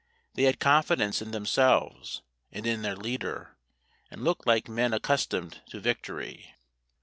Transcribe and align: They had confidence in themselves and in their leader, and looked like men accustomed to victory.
They 0.33 0.45
had 0.45 0.59
confidence 0.59 1.21
in 1.21 1.29
themselves 1.29 2.23
and 2.51 2.65
in 2.65 2.81
their 2.81 2.95
leader, 2.95 3.55
and 4.09 4.23
looked 4.23 4.47
like 4.47 4.67
men 4.67 4.95
accustomed 4.95 5.61
to 5.67 5.79
victory. 5.79 6.55